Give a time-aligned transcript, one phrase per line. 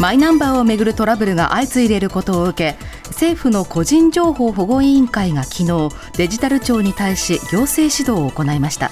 [0.00, 8.90] マイナンバーをめぐるトラブルが相次いでいることを受け政府の個人情報保護委員会が昨日デジタル庁に対し行政指導を行いました。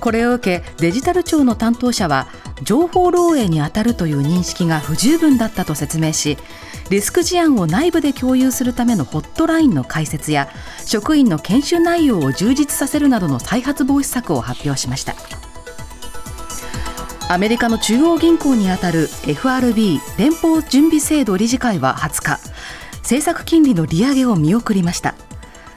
[0.00, 2.28] これを受けデジタル庁の担当者は
[2.62, 6.38] 情報漏洩に当たるという認識が不十分だったと説明し
[6.90, 10.48] リスク事案を内部で共有するためのホットラインの開設や
[10.84, 15.16] 職員の研修内容を充実させるなどの再発防止策を発表しました。
[17.28, 22.40] アメリカの中央銀行にあたる FRB 連邦準備制度理事会は20日
[22.98, 25.14] 政策金利の利上げを見送りました。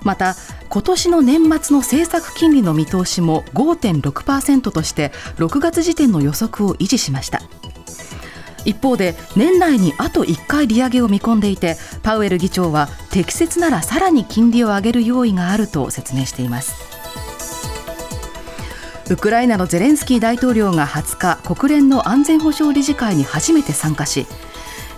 [0.03, 0.35] また
[0.69, 7.41] 今年の年末の政策金利の見通しも5.6%として6月時点の予測を維持しました。
[8.63, 16.98] 一方で年内にあと1回利上げを見込んでいてパウエル議長は適切ならさらに金利を上げる用意があると説明しています。
[19.09, 24.27] ウクライナのゼレンスキー大統領が20日国連の安全保障理事会に初めて参加し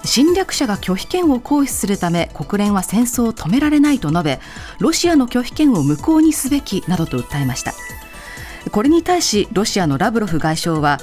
[0.03, 4.40] 侵略者が拒否権を行使するため国連は戦争を止められないと述べ
[4.80, 7.73] ロシアの拒否権を無効にすべきなどと訴えました。
[8.72, 11.00] これに対しロシアのラブロフ外相は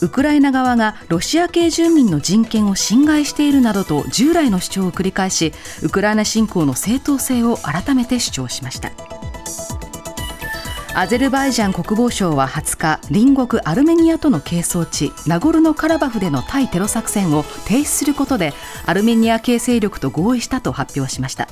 [0.00, 9.17] ウクライナ側がロシア系住民の人権を侵害しているなどと従来の主張を繰り返しウクライナ侵攻の正当性を改めて主張しました。
[10.98, 18.52] アゼルバイジャン国防省は20日隣国アルメニアとの係争地ナゴルノカラバフでの対テロ作戦を停止することで
[18.84, 21.46] アルメニア系勢力と合意したと発表しました。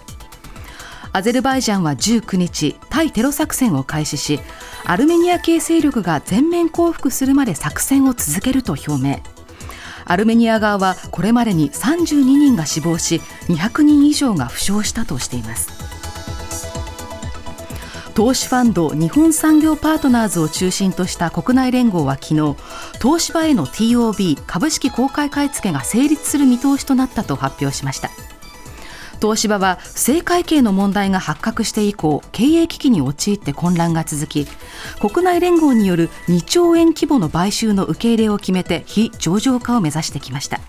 [1.12, 4.40] アゼルバイジャンは19日対テロ作戦を開始し
[4.84, 9.20] アルメニア系勢力が全面降伏するまで作戦を続けると表明。
[10.06, 15.95] アルメニア側はこれまでに32人が死亡し200人以上が負傷したとしています。
[18.16, 22.56] 投資ファンド日本産業パートナーズを中心とした国内連合は昨日
[22.98, 28.08] 東芝への TOB 株式公開買い付けが成立する見通しとなったと発表しました。
[29.20, 34.46] 東芝は不正会計の問題が発覚して以降経営危機に陥って混乱が続き
[34.98, 40.60] 国内連合による2兆円規模の買収の受け入れを決めて非上場化を目指してきました。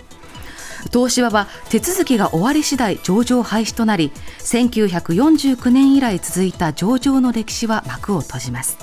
[0.92, 8.78] 東芝は手続きが終わり次第上場廃止となり1949年以来続いた上場の歴史は幕を閉じます。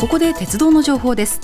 [0.00, 1.40] ここで鉄道の情報です。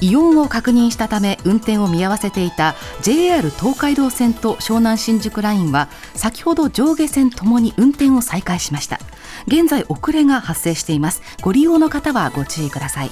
[0.00, 8.98] 異音を確認したため運転を見合わせていた JR 東海道線と湘南新宿ラインは先ほど上下線ともに運転を再開しました。
[9.46, 11.20] 現在遅れが発生しています。
[11.42, 13.10] ご利用の方はご注意ください。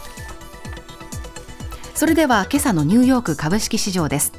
[1.94, 4.32] それでは今朝のニューヨーク株式市場です。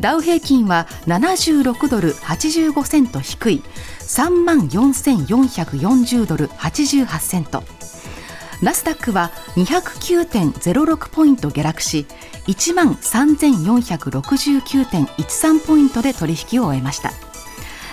[0.00, 3.62] ダウ平均は76ドル85セント低い。
[4.00, 7.62] 3万4440ドル88セント。
[8.62, 12.06] ナスダックは209.06ポイント下落し
[12.46, 17.10] 1万3469.13ポイントで取引を終えました。
[17.10, 17.16] 為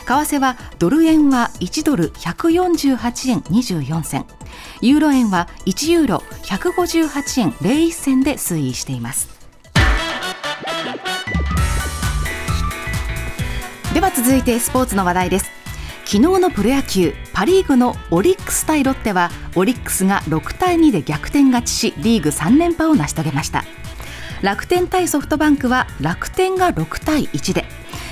[0.06, 4.26] 替はドル円は1ドル148円24銭。
[4.82, 9.37] ユーロ円は1ユーロ158円01銭で推移しています。
[13.97, 15.50] では続いてスポーツの話題です。
[16.06, 23.63] 昨日のプロ野球パ・リーグのオリックス対ロッテはオリックスが6対2で逆転勝ちしリーグ3連覇を成し遂げました。
[24.44, 27.66] 楽天対ソフトバンクは楽天が6対1で。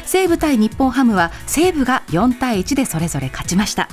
[0.06, 3.88] 西武対日本ハムは西武が4対1でそれぞれ勝ちました。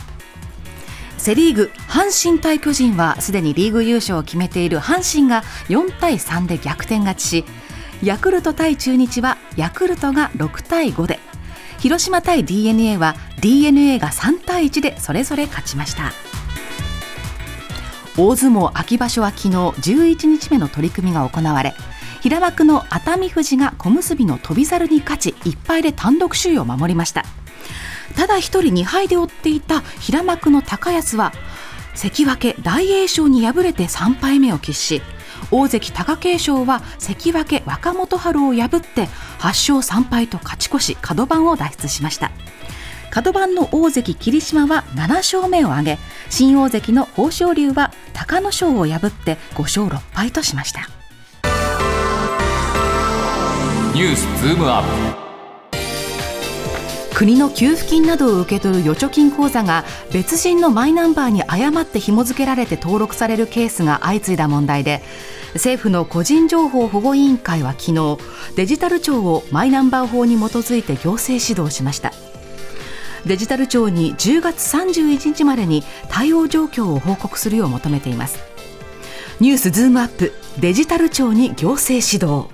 [1.19, 7.45] セ・リーグ阪神対巨人はすでにリーグ優勝を決めている阪神が4対3で逆転勝ちし
[8.03, 11.21] ヤクルト対中日はヤクルトが6対5で。
[11.83, 16.13] 広島対 d n a は d n a が3対1でそれぞれ勝ちました。
[18.17, 21.75] 大相撲秋場所は昨日11日目の取り組みが行われ
[22.21, 27.25] 平幕の熱海富士が小結の翔猿に勝ち1敗で単独首位を守りました。
[28.15, 31.33] ただ一人2敗で追っていた平幕の高安は
[31.97, 35.03] 関脇大栄翔に敗れて3敗目を喫し
[35.53, 39.07] 大関貴景勝は関脇若元春を破って
[39.39, 42.33] 8勝3敗と勝ち越し角番を脱出しました。
[43.11, 45.99] 角番の大関霧島は7勝目を挙げ
[46.31, 50.89] 新大関の豊昇龍は隆の勝を破って5勝6敗としました。
[53.93, 54.83] ニュースズームアッ
[55.15, 55.23] プ。
[57.15, 65.03] 国の給付金などを受け取る預貯金口座が別人のマイナンバーに誤って紐付けられて登録されるケースが相次いだ問題で
[65.55, 68.19] 政府の個人情報保護委員会は昨日
[68.57, 72.13] デジタル庁をマイナンバー法に基づいて行政指導しました。
[73.27, 78.41] デジタル庁に10月31日までに対応状況を報告するよう求めています。
[79.41, 82.49] ニュースズームアップデジタル庁に行政指導。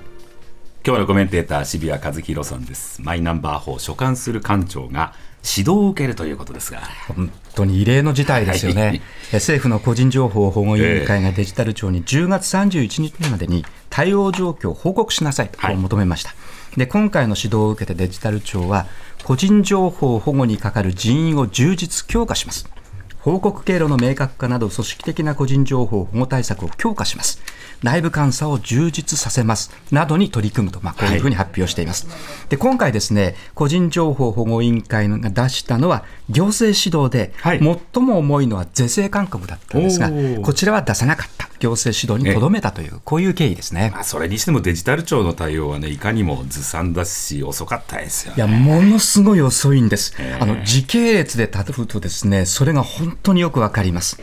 [0.85, 3.03] 今日のコメンテーター渋谷和弘さんです。
[3.03, 5.13] マイナンバー法所管する官庁が
[5.57, 6.81] 指導を受けるということですが。
[7.09, 9.03] 本当に異例の事態ですよね、はい、
[9.33, 16.37] 政府の個人情報保護委員会がデジタル庁に10月31日までに対応状況を報告しなさいと求めました、は
[16.77, 18.87] い、で今回の指導を受けてデジタル庁は
[19.25, 22.71] 個人情報保護にかかる人員を充実強化します
[23.21, 27.41] 報告経路の明確化など組織的な個人情報保護対策を強化します
[27.83, 32.07] 内部監査を充実させますなどに取り組むと、まあ、こういうふうに発表しています。
[32.09, 37.61] はい、で今回ですね、個人情報保護委員会が出したのは行政指導で、はい、
[37.93, 40.11] 最も重いのは是正勧告だったんですが、
[40.43, 41.49] こちらは出さなかった。
[41.59, 50.15] 行政指導にとどめたという、こういう経緯ですね、まあ、それにしてもデジタル庁の対応はね、いかにもずさんだし、遅かったですよ、ね、いや、ものすごい遅いんです。
[50.41, 54.21] あの時系列でたどるとですね、それが本当によくわかります。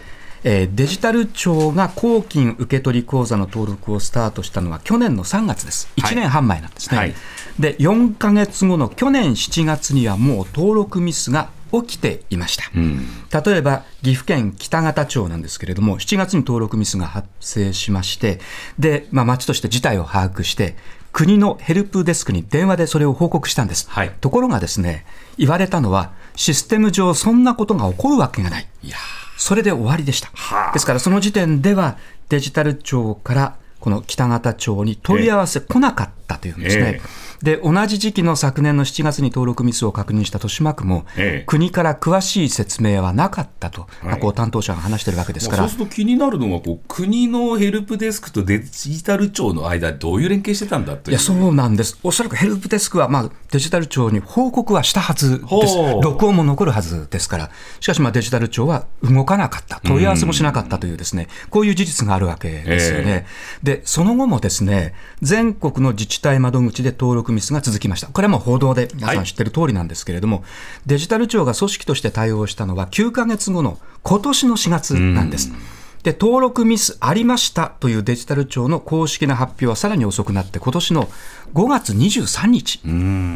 [0.47, 6.97] えー、デジタル庁が公金受取口座の登録をスタートしたのは去年の3月です、1年半前なんですね。
[6.97, 7.15] はい、
[7.59, 11.49] で4か月後の去年7月にはもう登録ミスが
[11.81, 13.05] 起きていました、うん、
[13.45, 18.39] 例えば岐阜県北方町なんですけれども7月に登録ミスが発生しまして
[18.79, 20.75] で、まあ、町として事態を把握して
[21.11, 25.05] 国のヘルプデスクに電話でそれを報告したんです、はい、ところがですね
[25.37, 28.67] 言われたのはシステム上そんなことが起こるわけがない。
[28.83, 28.97] いや
[29.37, 30.31] それで終わりでした。
[30.73, 31.97] ですからその時点では
[32.29, 36.99] デジタル庁からこの北方町に問い合わせ来なかったというんですね。
[37.01, 45.63] えーで同じ時期の昨年の7月に登録ミスを確認した豊島区も、ええ、国から詳しい説明はなかったと、はい、こう担当者が話しているわけですから。
[45.63, 61.27] そうすると気になるのはこう、国のヘルプデスクとデジタル庁の間、どういう連携してたんだといやそうなんです、おそらくヘルプデスクは、まあ、デジタル庁に報告はしたはずです、録音も残るはずですから、しかしまあデジタル庁は動かなかった、問い合わせもしなかったという、ですね。
[61.49, 63.25] こういう事実があるわけですよね。
[63.63, 68.07] え、でその後もですね全国の自治体窓口で登録ミスが続きました。
[68.07, 70.45] これはもう報道で皆さん知ってる通りなんですけれども、はい、
[70.85, 75.51] デジタル庁が組織として対応したのは9か月後の今年の4月なんです。
[76.05, 81.09] で登録ミスありましたというデジタル庁の公式な発表はさらに遅くなって今年の
[81.55, 82.79] 5月23日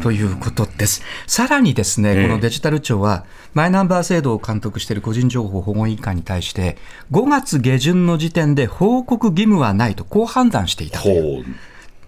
[0.04, 1.02] ということです。
[1.26, 6.78] さらにですね、このデジタル庁はマイナンバー制度を監督している個人情報保護委員会に対して
[7.10, 11.44] 5月下旬の時点で報告義務はないとこう判断していたという。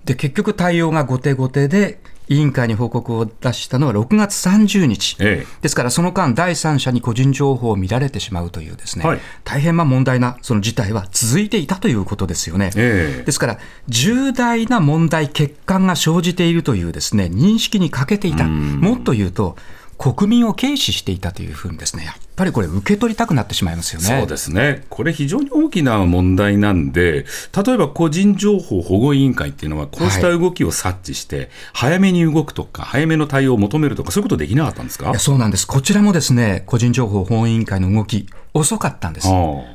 [0.04, 12.70] で結局対応が後手後手で委員会に報告を出したのは6月30日、ええ、ですからその間、第三者に個人情報を見られてしまうという、ですね、はい、大変まあ問題なその事態は続いていたということですよね。
[12.76, 13.58] え、ですから、
[13.88, 19.56] 重大な問題、欠陥が生じているというですね認識に欠けていた、もっと言うと、
[19.98, 24.06] 国民を軽視していたというふうにですね、ぱりこれ、受け取りたくなってしまいますよね。
[24.06, 27.26] そうですね、これ、非常に大きな問題なんで、
[27.64, 35.18] 例えば個人情報保護委員会っていうのは、こうした動きを察知して、早めに動くとか、早めの対応を求めるとか、そういうことできなかったんですか？
[35.18, 39.28] そうなんです、こちらもですね、個人情報保護委員会の動き、遅かったんです。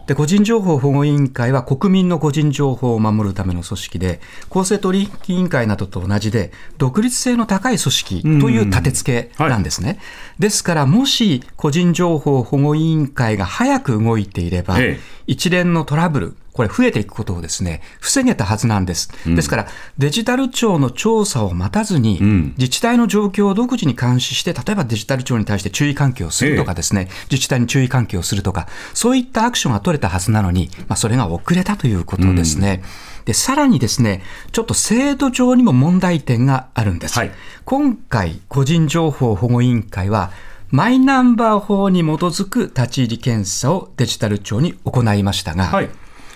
[0.06, 9.88] で個人情報保護委員会は国民の個人情報を守るための組織で、公正取引委員会などと同じで、独立性の高い組織という立て付けなんですね。
[9.88, 9.98] はい、
[10.38, 19.12] ですから、もし個人情報保護委員会が早く動いていれば、ええ、一連のトラブル、これ増えていくことをですね、防げたはずなんです。
[19.27, 19.68] うん、ですから、
[20.00, 32.82] デジタル庁の調査を待たずに、うん、自治体の状況を独自に監視して、例えばデジタル庁に対して注意喚起をするとかですね、ええ、自治体に注意喚起をするとか、そういったアクションが取れたはずなのに、まあ、それが遅れたということですね。
[33.20, 37.20] うん、で、さらにですね、ちょっと制度上にも問題点があるんです。
[37.20, 37.32] はい、
[37.65, 40.32] 今回、個人情報保護委員会は、
[40.69, 45.89] マイナンバー法に基づく立ち入り検査をデジタル庁に行いましたが、はい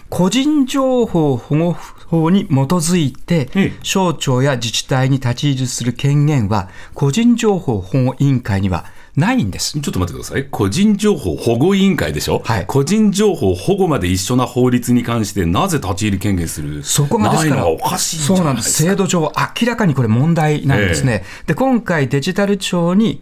[0.09, 8.83] 個人情報保護法に基づいて、省庁や自治体に立ち入りする権限は、個人情報保護委員会には
[9.15, 9.79] ないんです。
[9.79, 10.45] ちょっと待ってください。
[10.51, 16.83] 個人情報保護委員会でしょ、はい、個人情報保護まで一緒な法律に関してなぜ立ち入り権限する？
[16.83, 18.83] そこがですからおかしいそうなんです。
[18.83, 21.23] 制度上明らかにこれ問題なんですね。
[21.23, 23.21] えー、で、今回デジタル庁に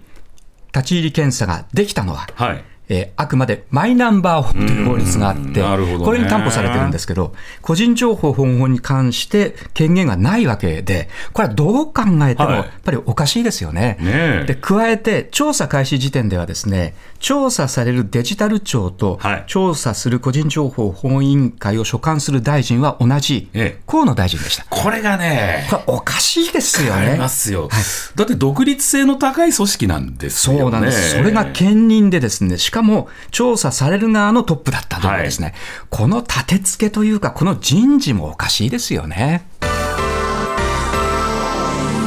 [0.74, 13.98] 立ち入り検査ができたのは、はい、えー、あくまでマイナンバー法という法律があって、これに担保されてるんですけど、個人情報保護法に関して権限がないわけで、これはどう考えてもやっぱりおかしいですよね。
[14.02, 23.50] はい、で加えて、調査開始時点ではですね、調査されるデジタル庁と、調査する個人情報保護委員会を所管する大臣は同じ、
[23.86, 24.66] 河野大臣でした。
[24.70, 27.18] これがね、これおかしいですよね。
[27.20, 27.70] ますよ、はい、
[28.16, 30.60] だって独立性の高い組織なんですよね。
[30.60, 31.12] そうなんです。
[31.12, 35.56] それが兼任でですね、しかかも調査される側のトップだったというですね、はい、
[35.90, 39.46] この立て付けというか、この人事もおかしいですよね。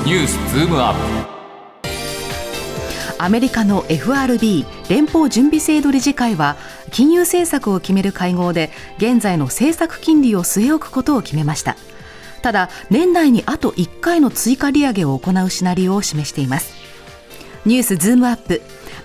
[0.05, 1.33] ニュースズームアッ
[3.19, 6.57] アメリカの FRB 連邦準備制度理事会は
[6.91, 11.77] 金融政策を決める会合で現在の政策金利を据え置くことを決めました。
[12.43, 16.75] ただ年内にあと1回の追加利上げを行うシナリオを示しています。
[17.65, 18.61] ニュースズームアップ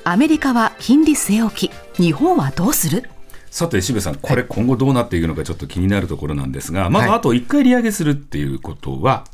[0.09, 2.01] アメリカは金利据え置き。
[2.01, 3.09] 日本はどうする？
[3.51, 9.25] さて、渋谷さん、これ、今後どうなっていくのか、ちょっと気になるところなんですが、まずあと1回利上げするっていうことは、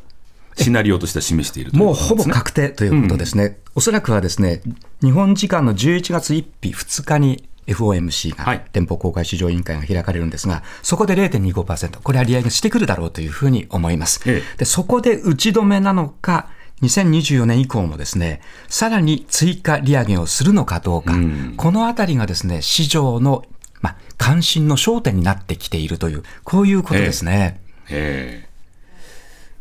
[0.57, 2.23] シナリオとして示しているもうほぼ。
[2.23, 4.63] 確定ということですね、おそらくはですね
[5.03, 14.21] 日本時間の11月1日、2日に FOMC が、はい連邦公開市場委員会が開かれるんですが、そこで0.25%、これは利上げしてくるだろうというふうに思います。
[14.25, 14.41] え。
[14.57, 16.47] でそこで打ち止めなのか、
[16.83, 21.13] 2024年以降もですね、さらに追加利上げをするのかどうか、
[21.57, 23.45] このあたりがですね、市場の、
[23.81, 27.59] まあ、関心の焦点になってきているという、こういうことですね。
[27.89, 28.49] ええ。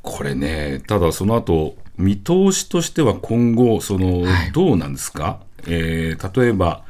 [0.03, 4.53] これね、ただその後見通しとしては今後、そのはい。
[4.53, 6.83] どうなんですか、えー例えば、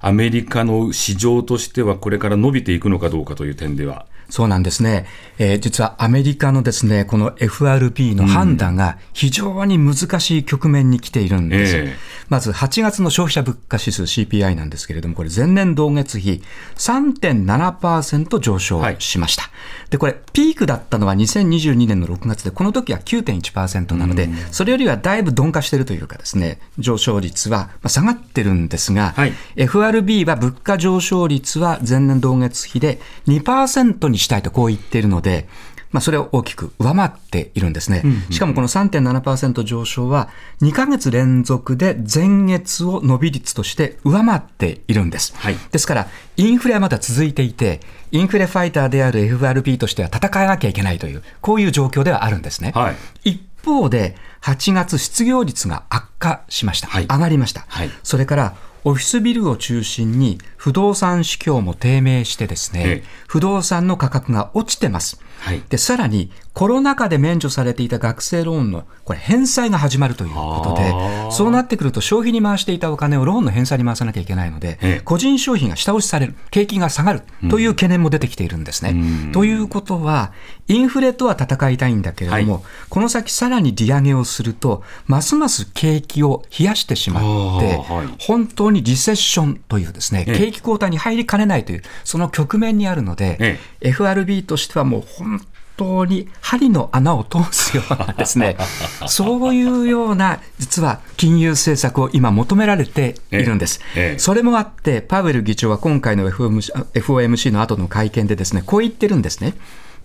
[0.00, 5.06] アメリカの市場としてはこれから伸びていくのかどうかという点では、そうなんですね。
[5.38, 11.76] えー実はアメリカのですね、この FRB の判断が非常に難しい局面に来ているんです。
[11.76, 16.42] ええまず8月の消費者物価指数 CPI なんですけれども、これ前年同月比
[16.76, 19.50] 3.7%上昇しました。
[19.90, 35.48] で、これピークだったのは2022年の6月で、この時は9.1%なので、それよりはだいぶ鈍化しているというかですね、上昇率はまあ下がってるんですが、はい FRB は物価上昇率は前年同月比で2%にしたいとこう言っているので、
[35.94, 38.02] まあ、それを大きく上回っているんですね。
[38.30, 40.28] しかもこの3.7%上昇は
[40.60, 45.32] 2ヶ月連続で前月を伸び率として上回っているんです。
[45.36, 47.78] はいですから、インフレはまだ続いていて、
[48.10, 52.72] インフレファイターである FRB としては戦わなきゃいけないという、こういう状況ではあるんですね。
[52.74, 56.88] はい一方で、8月失業率が悪化しました。
[56.88, 57.66] はい上がりました。
[57.68, 58.54] はいそれから、
[58.84, 65.20] オフィスビルを中心に不動産市況も低迷してですね、ええ不動産の価格が落ちてます。
[65.44, 65.62] はい。
[65.68, 75.00] で、さらにコロナ禍で免除されていた学生ローンのこれ返済が始まるということでそうなってくると消費に回していたお金をローンの返済に回さなきゃいけないので、ええ。
[75.04, 79.32] 個人消費が下押しされる、景気が下がるという懸念も出てきているんですね。
[79.32, 80.32] ということは、
[80.68, 82.62] インフレとは戦いたいんだけれども、はい。
[82.88, 87.20] この先さらに利上げをすると、ますます景気を冷やしてしま
[87.58, 88.14] って、はい。
[88.18, 90.38] 本当にリセッションというですね、ええ。
[90.38, 95.33] 景気後退に入りかねないという、その局面にあるので、え FRB としてはもう本
[95.76, 98.56] 当に針の穴を通すようなですね、
[99.06, 103.80] そういうような、実は金融政策を今求められているんです。
[103.96, 109.54] ええそれもあって、パウエル議長は今回の FOMC, の後の会見でですね、こう言ってるんですね。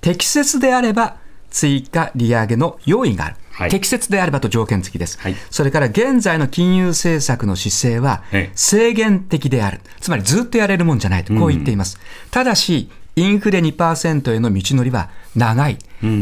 [0.01, 1.15] 適切であれば
[1.49, 3.35] 追加利上げの用意がある。
[3.51, 5.19] はい適切であればと条件付きです。
[5.19, 9.81] はいそれから現在の金融政策の姿勢はええ制限的である。
[9.99, 11.99] つまりずっとやれるもんじゃないと、こう言っています。
[12.31, 15.09] ただし、インフレ2%への道のりは
[15.39, 15.77] 長い。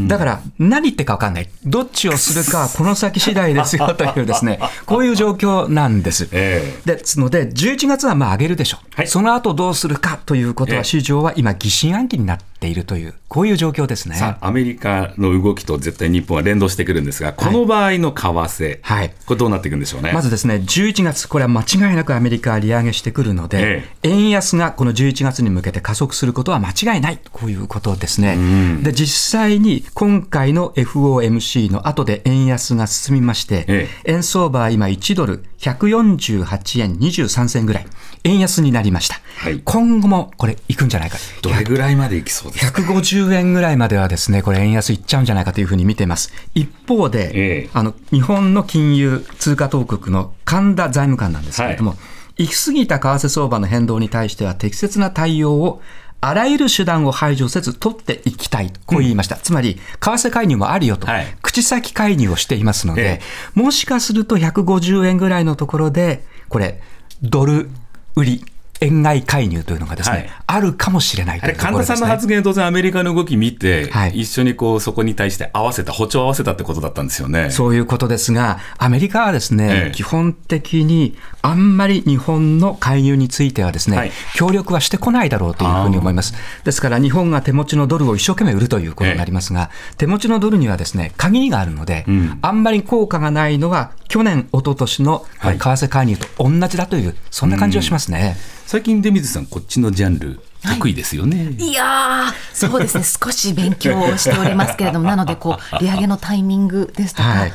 [0.08, 1.48] だから、何言ってか分かんない。
[1.64, 6.28] どっちをするかは この先次第ですよというですね、こういう状況なんです。
[6.32, 14.16] えですので、11月はまあ上げるでしょう、はいその後どうするかということは、ええ市場は今、疑心暗鬼になっているという、こういう状況ですね。
[14.16, 20.12] さあ、アメリカの動きと絶対日本は連動してくるんですが、この場合の為替、はいこれどうなっていくんでしょうね？
[20.12, 28.36] まずですね、11月、これは間違いなくアメリカは利上げしてくるので、え円安がこの11月に向けて加速することは間違いない、こういうことですね。
[28.82, 37.86] で、実際に今回の FOMC の後で円安が進みまして、え円相場は今1ドル148円23銭ぐらい、
[38.24, 39.20] 円安になりました。
[39.38, 41.18] はい今後もこれ、いくんじゃないか。
[41.42, 46.32] どれぐらいまでいきそうですか？150円ぐらいまではですね、これ円安いっちゃうんじゃないかというふうに見ています。
[46.54, 51.96] 一方で、ええあの、日本の金融通貨当局の神田財務官なんですけれども、
[52.38, 55.82] 行き過ぎた為替相場の変動に対しては適切な対応を
[56.20, 59.36] あらゆる手段を排除せず取っていきたいと、こう言いました。
[59.36, 61.26] つまり、為替介入もあるよと、はい。
[61.42, 63.20] 口先介入をしていますのでえ、
[63.54, 66.80] もしかすると150円ぐらいのところで、これ、
[67.22, 67.70] ドル
[68.16, 68.44] 売り、
[68.80, 71.54] 円買い介入というのがですね、はいあるかもしれないね。
[71.58, 77.50] 神田さんの発言、当然アメリカの動き見て、はい一緒にこうそこに対して合わせた、歩調を合わせたってことだったんですよね。
[77.50, 86.32] そういうことですが、アメリカはですね、ええ基本的にあんまり日本の介入についてはですね、はい協力はしてこないだろうというふうに思います。
[86.64, 98.36] ですから日本が手持ちのドルを一生懸命売るということになりますが、手持ちのドルにはですね、限りがあるので、んあんまり効果がないのは去年、一昨年のはい為替介入と同じだという、そんな感じがしますね。
[98.68, 101.54] 最近、出水さん、こっちのジャンル、得意ですよね。
[101.56, 107.52] いやー、そうですね、 少し勉強をしておりますけれども、なのでこう、 利上げのタイミングですとか、はい。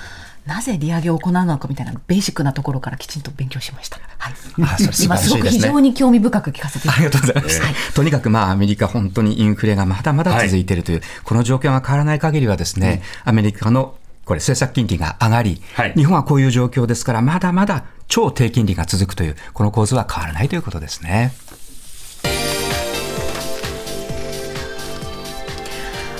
[0.48, 4.00] なぜ利上げを行うのかみたいなベーシックなところからきちんと勉強しました。
[4.18, 4.34] はい。
[4.64, 7.62] あそれ素晴今すごく非常に興味深く聞かせていただきありがとうございます。
[7.62, 7.76] はい。
[7.94, 13.94] とにかくまあアメリカ本当にインフレがまだまだ続いているという、この状況が変わらない限りはですね、アメリカの
[14.26, 21.34] これ政策金利が上がり、はい日本はこういう状況ですから、まだまだ超低金利が続くという、この構図は変わらないということですね。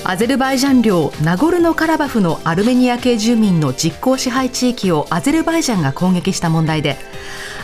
[0.06, 6.98] アゼルバイジャン領ナゴルノカラバフのアルメニア系住民の実効支配地域をアゼルバイジャンが攻撃した問題で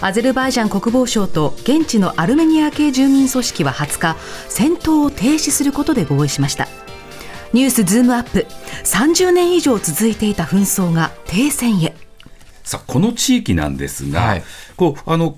[0.00, 4.16] アゼルバイジャン国防省と現地のアルメニア系住民組織は20日
[4.48, 6.66] 戦闘を停止することで合意しました
[7.52, 8.46] ニュースズームアップ。
[8.84, 11.94] 30年以上続いていた紛争が停戦へ。
[12.62, 14.42] さあこの地域なんですが、はい。
[14.76, 15.36] こうあの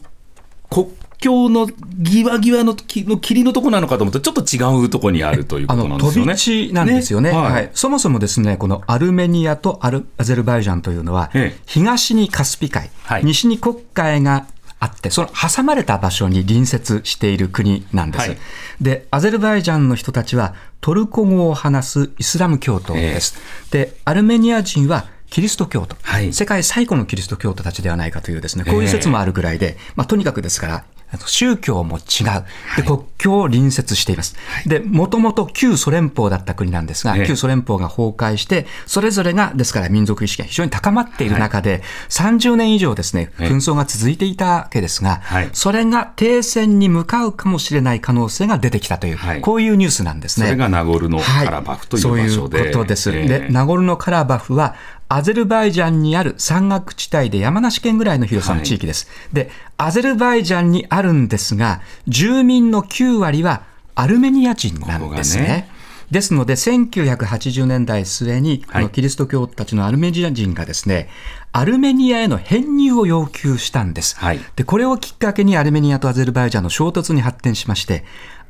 [0.69, 1.69] 国境の
[2.02, 6.33] 際際のきの霧のとこなのかと思うと、ちょっと違うとこにあるというこあの飛となんですよね。
[6.33, 6.38] び
[6.69, 7.31] 地なんですよね。
[7.31, 7.71] はいはい。
[7.73, 11.61] そもそもですねこのアルメニアとアルアゼルバイジャンというのは、ええ。
[11.64, 13.25] 東にカスピ海、はい。
[13.25, 14.47] 西に黒海が
[14.83, 18.29] あって、その挟まれた場所に隣接している国なんです。
[18.31, 18.39] はい。
[18.81, 23.37] で、アゼルバイジャンの人たちはトルコ語を話すイスラム教徒です。
[23.71, 26.33] で、アルメニア人はキリスト教徒、はい。
[26.33, 30.85] 世界最古のキリスト教徒たちではないかというですね、こういう説もあるぐらいで、まあ、とにかくですから、
[31.26, 32.45] 宗教も違う。
[32.76, 34.37] で、国境を隣接しています。
[34.66, 50.47] で、もともと旧ソ連邦だった国なんですが、ええ旧ソ連邦が崩壊して、それぞれが、ですから民族意識が非常に高まっている中で、30年以上ですね、ええ紛争が続いていたわけですが、はいそれが停戦に向かうかもしれない可能性が出てきたという、はいこういうニュースなんですね。
[50.47, 52.59] それがナゴルノカラバフという場所で。
[52.59, 53.11] そういうことです。
[53.11, 54.75] ええで、ナゴルノカラバフは、
[55.14, 59.09] アゼルバイジャンにある山岳地帯で山梨県ぐらいの広さの地域です。
[59.31, 63.64] で、アゼルバイジャンにあるんですが、住民の9割は
[63.95, 65.66] アルメニア人なんですね。
[65.69, 71.11] ここですので、1980年代末に、こはいのキリスト教たちのアルメニア人がですね、
[71.52, 74.17] アルメニアへの編入を要求したんです。
[74.17, 78.04] はいで、これをきっかけにアルメニアとアゼルバイジャンの衝突に発展しまして、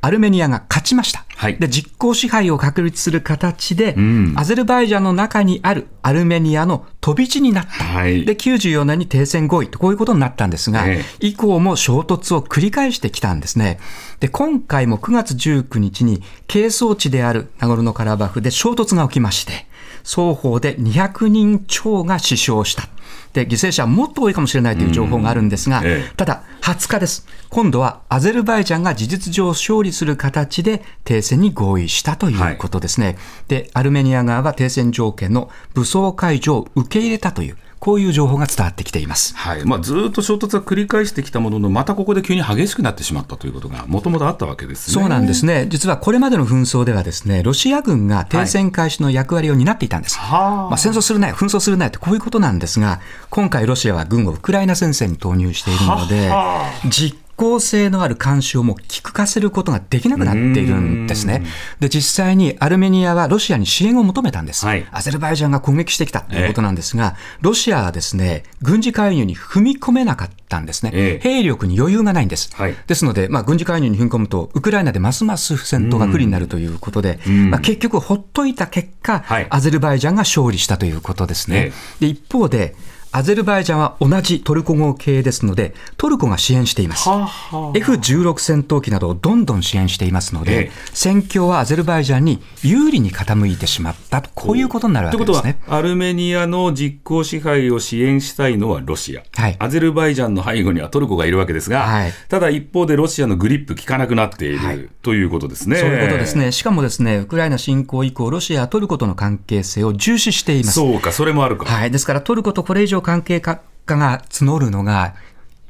[0.05, 1.25] アルメニアが勝ちました。
[1.37, 7.85] はいで、実効支配を確立する形で、んアゼルバイジャンの中にあるアルメニアの飛び地になった。
[7.85, 13.79] はいで、94年に停戦合意とこういうことになったんですが、え以降も衝突を繰り返してきたんですね。
[14.19, 19.67] で、今回も9月19日に、係争地であるナゴルノカラバフで衝突が起きまして、
[20.05, 22.89] 双方で200人超が死傷した。
[23.33, 27.27] で、犠牲者はもっと多いかもしれないという情報があるんですが、ええただ、20日です。
[27.49, 33.17] 今度はアゼルバイジャンが事実上勝利する形で停戦に合意したということですね。
[33.49, 39.35] で、アルメニア側は停戦条件の武装解除を受け入れたという、こういう情報が伝わってきています。
[39.35, 45.03] はいまあ、ずーっと衝突は繰り返してきたものの、またここで急に激しくなってしまったということが、もともとあったわけですね。
[45.03, 45.67] そうなんですね。
[45.69, 50.17] 実はこれまでの紛争ではですね、ロシア軍が停戦開始の役割を担っていたんです。
[50.17, 61.45] はあまあ、戦争するなよ、紛争するなよってこういうことなんですが、今回ロシアは軍をウクライナ戦線に投入しているのでは、実効性のある干渉も効かせることができなくなっているんですね。
[61.81, 64.65] で、実際にアルメニアはロシアに支援を求めたんです。
[64.65, 70.93] はいアゼルバイジャンが攻撃してきたということなんですが、ロシアはですね、軍事介入に踏み込めなかったんですね。
[70.95, 72.55] ええ兵力に余裕がないんです。
[72.55, 77.19] はいですので、まあ、軍事介入に踏み込むと、ウクライナでますます戦闘が不利になるということで、
[77.51, 81.73] まあ、結局、ほっといた結果、はいアゼルバイジャンが勝利したということですね。
[81.99, 82.77] で一方で、
[83.15, 87.11] アゼルバイジャンは同じトルコ語系ですので、トルコが支援しています。
[87.11, 105.77] はあはあ F16 戦闘機などをどんどん支援していますので、ええ戦況はアゼルバイジャンに有利に傾いてしまったと、こういうことになるわということはけですね。、アルメニアの実効支配を支援したいのはロシア、はいアゼルバイジャンの背後にはトルコがいるわけですが、はいただ一方でロシアのグリップ効かなくなっている、はいということですね。
[105.77, 106.53] そういうことですね。
[106.53, 110.75] しかもですね、ウクライナ侵攻以降、ロシアはトルコとの関係性を重視しています。
[110.75, 111.67] そうか、それもあるか。
[111.67, 111.91] はい。
[111.91, 115.15] ですから、トルコとこれ以上関係化が募るのが、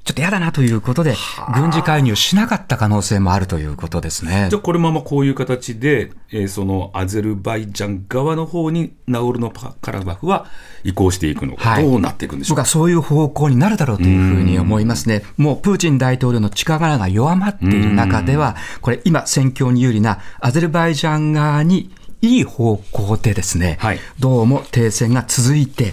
[0.05, 1.15] ちょっと嫌だなということで、
[1.55, 4.59] 軍事介入しなかった可能性もあるということですねじゃ。
[4.59, 10.47] あこれままこういう形で、えーそのアゼルバイジャン側の方にナゴルノカラバフは
[10.83, 12.65] 移行していくのか、はいどうなっていくんでしょうか？
[12.65, 15.23] そういう方向になるだろうというふうに思いますね。
[15.37, 21.93] もうプーチン大統領の力が弱まっている中では、これ今戦況に有利なアゼルバイジャン側に
[22.23, 25.93] いい方向でですね、はいどうも停戦が続いて、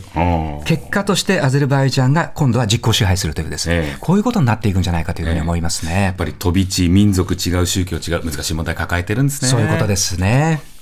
[0.65, 6.03] 結果としてアゼルバイジャンが今度は実効支配するというですね、ええこういうことになっていくんじゃないかというふうに思いますね。
[6.03, 9.49] やっぱり飛び地、民族違う、宗教違う、難しい問題抱えてるんですね。
[9.49, 10.61] そういうことですね。